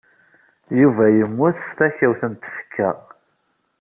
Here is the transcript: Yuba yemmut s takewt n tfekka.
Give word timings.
Yuba 0.79 1.05
yemmut 1.17 1.57
s 1.67 1.69
takewt 1.77 2.21
n 2.31 2.33
tfekka. 2.35 2.89